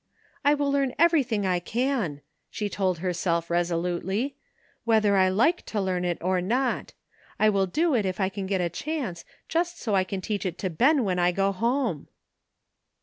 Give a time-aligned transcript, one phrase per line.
[0.43, 4.35] "I will learn everything I can," she told herself resolutely,''
[4.83, 6.93] whether I like to learn it or not;
[7.39, 10.57] I will do it if I get a chance, just so I can teach it
[10.57, 12.07] to Ben when I go home."